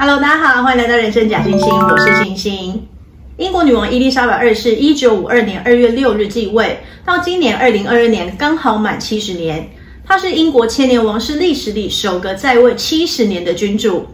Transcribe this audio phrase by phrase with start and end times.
[0.00, 2.88] Hello，大家好，欢迎来到人生假星星，我是星星。
[3.36, 9.68] 英国女王伊丽莎白二世一九五二年二月六日继位，到今年二零二二年刚好满七十年。
[10.06, 14.06] 她是英国千年王室历史里首个在位七十年的君主。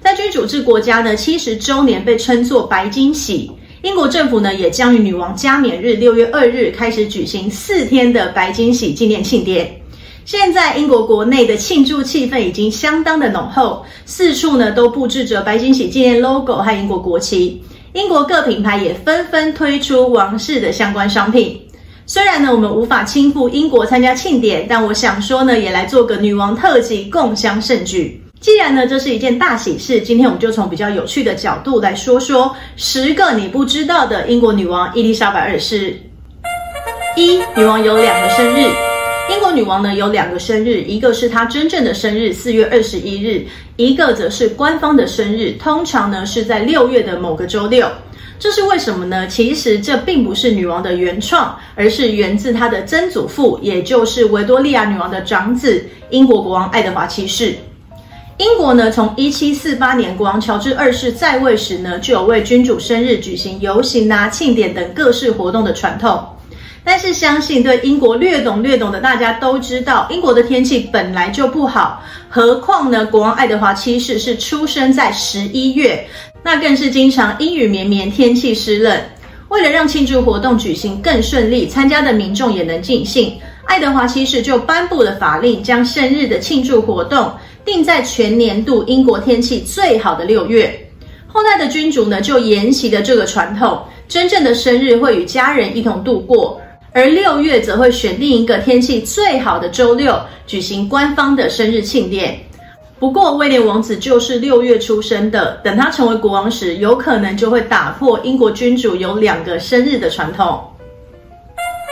[0.00, 3.52] 在君主制国家的，七十周年被称作白金禧。
[3.82, 9.70] 英国政府呢，也将于女王加冕日六月二日开始举行四天的白金禧纪念庆典。
[10.26, 17.62] 现在英国国内的庆祝气氛已经相当的浓厚，四处呢都布置着白金禧纪念 logo 和英国国旗。
[17.92, 21.56] 英国各品牌也纷纷推出王室的相关商品。
[22.06, 28.20] 虽然呢我们无法亲赴英国参加庆典，但我想说呢也来做个女王特辑，共襄盛举。
[28.40, 35.96] 既然呢这是一件大喜事，今天我们就从比较有趣的角度来说说十个你不知道的英国女王伊丽莎白二世。
[37.16, 38.85] 一、女王有两个生日。
[39.28, 43.44] 英国女王呢有两个生日，一个是她真正的生日，四月二十一日；
[43.76, 47.90] 一个则是官方的生日，通常呢是在六月的某个周六。
[48.38, 49.26] 这是为什么呢？
[49.26, 57.54] 其实这并不是女王的原创，而是源自她的曾祖父，也就是维多利亚女王的长子，英国国王爱德华七世。
[58.38, 66.22] 英国呢从一七四八年国王乔治二世在位时呢，就有为君主生日举行游行啊、庆典等各式活动的传统。
[66.88, 76.06] 但是，相信对英国略懂略懂的大家都知道，英国的天气本来就不好，何况呢，国王爱德华七世是出生在十一月，
[76.44, 78.96] 那更是经常阴雨绵绵，天气湿冷。
[79.48, 87.32] 为了让庆祝活动举行更顺利，参加的民众也能尽兴，爱德华七世就颁布了法令，将生日的庆祝活动
[87.64, 90.72] 定在全年度英国天气最好的六月。
[91.26, 96.60] 后代的君主呢，就沿袭了这个传统，真正的生日会与家人一同度过。
[96.96, 102.40] 而六月则会选定一个天气最好的周六，举行官方的生日庆典。
[102.98, 110.58] 不过，威廉王子就是六月出生的，等他成为国王时，有可能就会打破英国君主有两个生日的传统。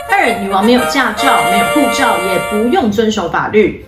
[0.09, 3.85] 二，女王没有驾照，没有护照，也不用遵守法律。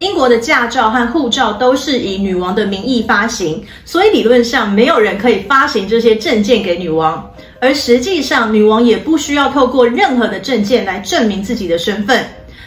[0.00, 7.29] 英国的驾照和护照都是以女王的名义发行，所以理论上没有人可以发行这些证件给女王。
[7.60, 12.24] 而实际上，女王也不需要透过任何的证件来证明自己的身份。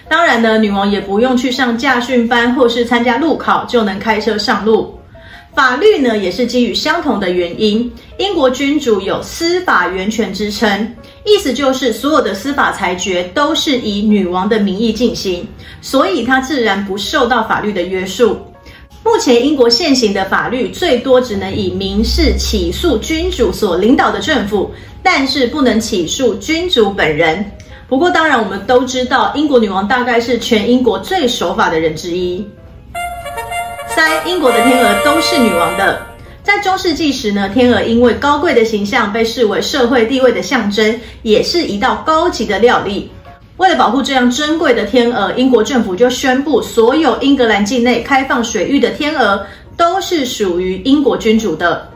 [0.08, 4.98] 当然呢，女王也不用去上驾训班或是参加路考就能开车上路。
[5.56, 7.92] 法律呢，也是基于相同的原因。
[8.18, 15.48] 英国君主有司法元权之称，意思就是所有的司法裁决都是以女王的名义进行，
[15.82, 18.38] 所以她自然不受到法律的约束。
[19.04, 24.72] 目前英国现行的法律最多只能以民事起诉君主所领导的政府，
[25.04, 27.46] 但是不能起诉君主本人。
[27.90, 32.48] 不过，当然我们都知道，英国女王大概是全英国最守法的人之一。
[33.90, 36.02] 三，英国的天鹅都是女王的。
[36.42, 43.12] 在中世纪时呢，天鹅因为高贵的形象被视为社会地位的象征，也是一道高级的料理。
[43.58, 49.46] 为了保护这样珍贵的天鹅，英国政府就宣布，所有英格兰境内开放水域的天鹅
[49.78, 51.88] 都是属于英国君主的。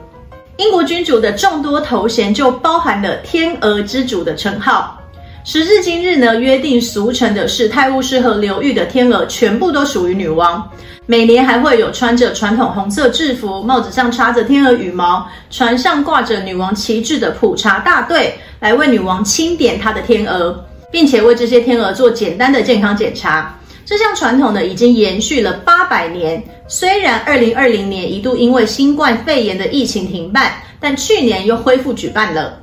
[0.57, 4.99] 英国君主的众多头衔就包含了“天鹅之主”的称号。
[5.43, 10.67] 时至今日呢，约定俗成的是，泰晤士河流域的天鹅全部都属于女王。
[11.05, 20.66] 每年还会有穿着传统红色制服、帽子上插着天鹅羽毛、船上挂着女王旗帜的普查大队来为女王清点她的天鹅。
[20.91, 26.41] 并且为这些天鹅做简单的健康检查，这项传统呢已经延续了八百年。
[26.67, 32.59] 虽然二零二零年一度因为新冠肺炎的疫情停办，但去年又恢复举办了。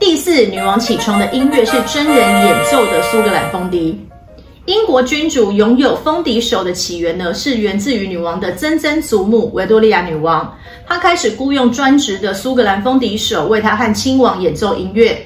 [0.00, 3.98] 第四，女王起床的音乐是真人演奏的苏格兰风笛。
[4.66, 10.54] 英国君主拥有风笛手的起源呢，是源自于女王的曾曾祖母维多利亚女王，
[10.86, 15.20] 她开始雇佣专职的苏格兰风笛手为她和亲王演奏音乐。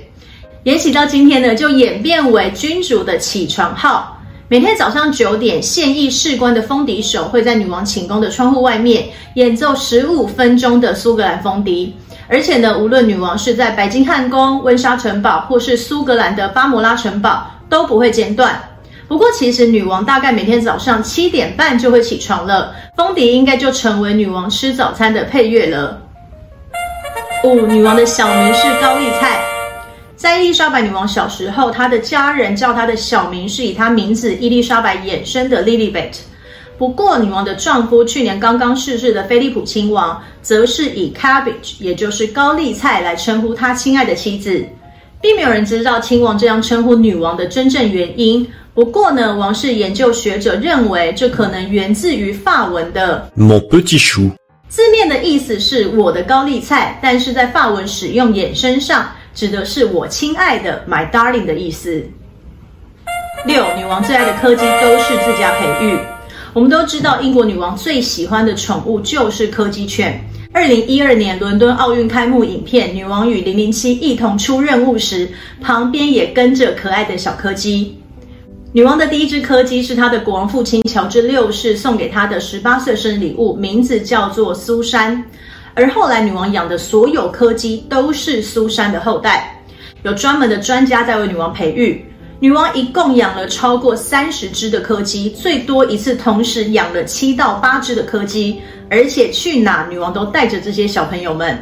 [0.64, 4.16] 沿袭到今天呢，就演变为君主的起床号。
[4.46, 11.96] 每天早上九点，现役士官的风笛手会在女王寝宫的窗户外面演奏十五分钟的苏格兰风笛。
[12.28, 18.62] 而且呢，无论女王是在白金汉宫、温莎城堡，或是苏格兰的巴摩拉城堡，都不会间断。
[19.08, 26.00] 不过，其实女王大概每天早上七点半就会起床了，风笛应该就成为女王吃早餐的配乐了。
[27.42, 29.51] 哦，女王的小名是高丽菜。
[30.22, 36.12] 在伊丽莎白女王小时候，她的家人叫她的小名是以她名字伊丽莎白衍生的 Lilibet。
[36.78, 44.64] 不过，女王的丈夫去年刚刚逝世的菲利普亲王，则是以 Cabbage，也就是高丽菜来称呼他亲爱的妻子，
[45.20, 48.46] 并没有人知道亲王这样称呼女王的真正原因。
[48.74, 54.30] 不过呢，王室研究学者认为，这可能源自于法文的 Mon petit chou。
[54.68, 62.02] 字面的意思是我的高丽菜，但是在法文使用衍生上，指的是我亲爱的 My Darling 的意思。
[63.46, 65.98] 六，女王最爱的柯基都是自家培育。
[66.52, 70.22] 我们都知道，英国女王最喜欢的宠物就是柯基犬。
[70.52, 75.28] 二零一二年伦敦奥运开幕影片，女王与零零七一同出任务时，
[75.62, 77.98] 旁边也跟着可爱的小柯基。
[78.72, 85.24] 女王的第一只柯基是她的国王父亲乔治六世送给她的十八岁生日礼物，名字叫做苏珊。
[85.74, 89.62] 而后来女王养的所有柯基都是苏珊的后代，
[90.02, 92.04] 有专门的专家在为女王培育。
[92.40, 98.60] 女王一共养了超过三十只的柯基，最多一次同时养了七到八只的柯基，
[98.90, 101.56] 而且去哪女王都带着这些小朋友们。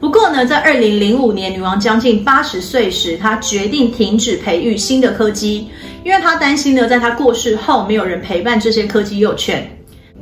[0.00, 5.68] 不过呢，在二零零五年女王将近八十岁时，她决定停止培育新的柯基，
[6.04, 9.73] 因为她担心呢，在她过世后没有人陪伴这些柯基幼犬。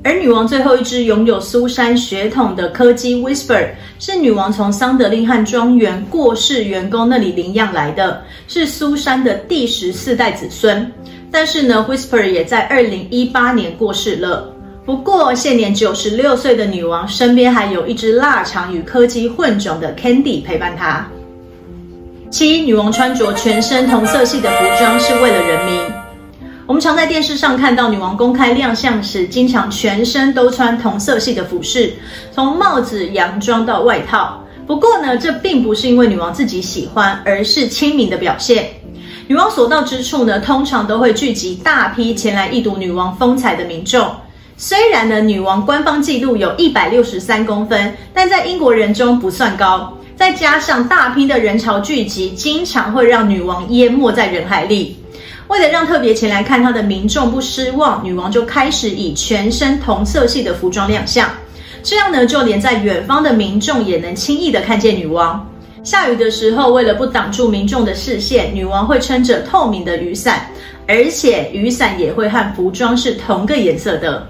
[0.05, 3.69] 而女王最后一只拥有苏珊血统的柯基 Whisper，
[4.01, 10.91] 是女王从桑德令汉庄园过世员工那里领养来的，是苏珊的第十四代子孙。
[11.31, 14.53] 但是呢，Whisper 也在二零一八年过世了。
[14.85, 21.09] 不过现年九十六岁的女王身边还有一只腊肠与柯基混种的 Candy 陪伴她。
[22.29, 26.02] 七，女王穿着全身同色系的服装是为了人民。
[26.73, 31.93] 我们常在电视上看到女王公开亮相时，经常全身都穿同色系的服饰，
[32.35, 34.43] 从帽子、洋装到外套。
[34.67, 38.71] 不过呢，这并不是因为女王自己喜欢，而是亲民的表现。
[39.27, 44.11] 女王所到之处呢，通常都会聚集大批前来一睹女王风采的民众。
[44.57, 49.93] 虽然呢，女王官方记录有一百六十三公分，但在英国人中不算高。
[50.17, 54.97] 再加上大批的人潮聚集，经常会让女王淹没在人海里。
[55.53, 61.29] 为了让特别前来看她的民众不失望，女王就开始以全身同色系的服装亮相。
[61.83, 65.47] 这样呢，就连在远方的民众也能轻易的看见女王。
[65.85, 70.47] 下雨的时候，为了不挡住民众的视线，女王会撑着透明的雨伞，
[70.89, 74.27] 而且雨伞也会和服装是同个颜色的。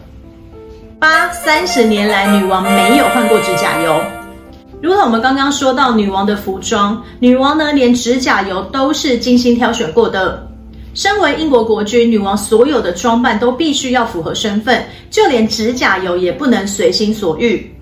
[0.98, 4.00] 八，三十年来，女王没有换过指甲油。
[4.80, 10.48] 如同我们刚刚说到女王的服装，女王呢，连指甲油都是精心挑选过的。
[10.94, 17.74] 身为英国国君，女王所有的装扮都必须要符合身份，就连指甲油也不能随心所欲。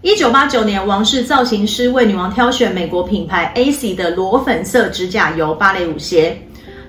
[0.00, 6.40] 一九八九年，王室造型师为女王挑选美国品牌 AC 的裸粉色指甲油芭蕾舞鞋。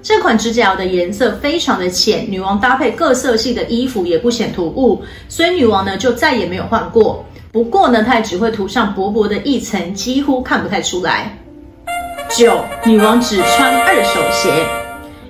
[0.02, 7.26] 这款指甲油的颜色非常的浅，女王搭配各色系的衣服也不显突兀，所以女王呢就再也没有换过。
[7.52, 11.36] 不过呢，她也只会涂上薄薄的一层，几乎看不太出来。
[12.30, 14.83] 九，女王只穿二手鞋。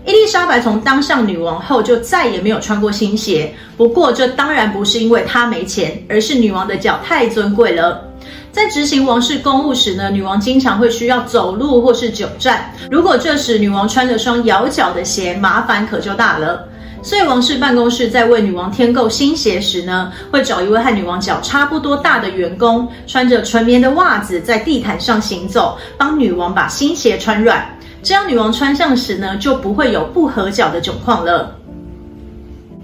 [0.06, 3.54] 伊丽莎白从当上女王后就再也没有穿过新鞋。
[3.78, 8.04] 不过，这当然不是因为她没钱，而是女王的脚太尊贵了。
[8.52, 12.72] 在执行王室公务时呢，女王经常会需要走路或是久站。
[12.92, 16.68] 如果这时女王穿着双咬脚的鞋，麻烦可就大了。
[17.02, 27.66] 所以，王室办公室在为女王添购新鞋时呢，会找一位和女王脚差不多大的员工，穿着纯棉的袜子在地毯上行走，帮女王把新鞋穿软。
[28.04, 31.56] 这样女王穿上时呢，就不会有不合脚的窘况了。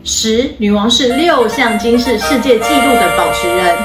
[0.06, 3.76] 十，女王是六项金氏世界纪录的保持人。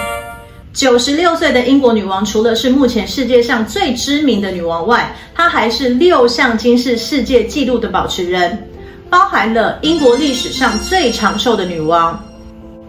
[0.73, 8.71] 九十六岁的英国女王，除了是目前世界上最知名的女王外，她还是六项金氏世界纪录的保持人，
[9.11, 12.25] 包含了英国历史上最长寿的女王。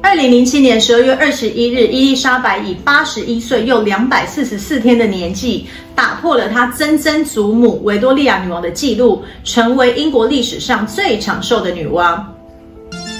[0.05, 12.23] 二零零七年十二月二十一日，伊丽莎白以八十一岁又两百四十四天的年纪，打破了她曾曾祖母维多利亚女王的记录，成为英国历史上最长寿的女王。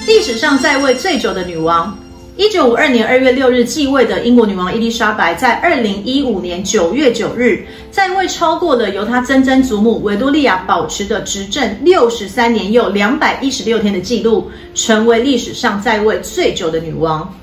[0.06, 1.98] 历史上在位最久的女王，
[2.36, 17.34] 一九五二年二月六日继位的英国女王伊丽莎白，在二零一五年九月九日在位超过了由她曾曾祖母维多利亚保持的执政六十三年又两百一十六天的纪录，成为历史上在位最久的女王。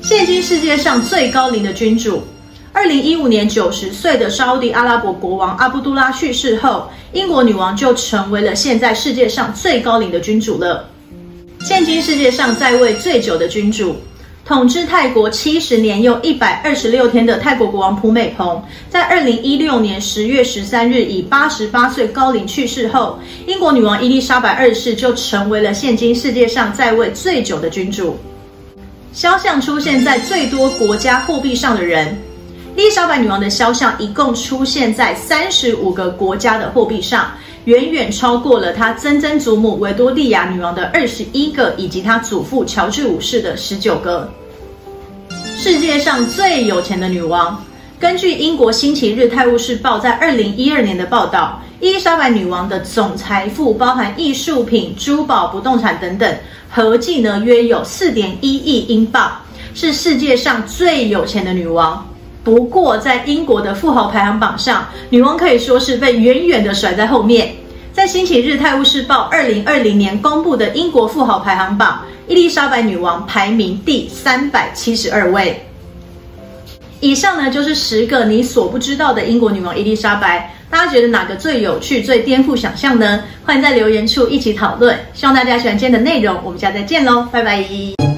[0.00, 2.22] 现今世界上最高龄的君主。
[2.72, 10.88] 二零一五年九十岁的沙乌地阿拉伯国王阿卜杜拉去世后，英国女王就成为了现在世界上最高龄的君主了。
[11.62, 13.94] 现今世界上在位最久的君主，
[14.46, 28.16] 统治泰国七十年又一百二十六天的泰国国王普美蓬，在二零一六年十月十三日以八十八岁高龄去世后，英国女王伊丽莎白二世就成为了现今世界上在位最久的君主。
[29.12, 32.16] 肖像出现在最多国家货币上的人。
[32.80, 37.30] 伊丽莎白女王的肖像一共出现在三十五个国家的货币上，
[37.66, 44.32] 远远超过了她曾曾祖母维多利亚女王的二十一个，以及她祖父乔治五世的十九个。
[45.58, 47.62] 世界上最有钱的女王。
[47.98, 56.34] 根据英国《星期日泰晤士报》在二零一二年的报道，伊丽莎白女王的总财富包含艺术品、珠宝、不动产等等，
[56.70, 59.30] 合计呢约有四点一亿英镑，
[59.74, 62.06] 是世界上最有钱的女王。
[62.50, 67.48] 不过，在英国的富豪排行榜上，女王可以说是被远远的甩在后面。
[67.92, 75.62] 在《星期日泰晤士报》二零二零年公布的英国富豪排行榜，伊丽莎白女王排名第三百七十二位。
[76.98, 83.22] 以上呢就是十个你所不知道的英国女王伊丽莎白，大家觉得哪个最有趣、最颠覆想象呢？
[83.44, 84.98] 欢迎在留言处一起讨论。
[85.14, 88.09] 希望大家喜欢今天的内容，我们下次再见喽，拜拜。